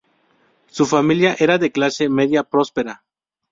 Su 0.65 0.87
familia 0.87 1.35
era 1.37 1.59
de 1.59 1.71
clase 1.71 2.09
media 2.09 2.41
próspera. 2.43 3.03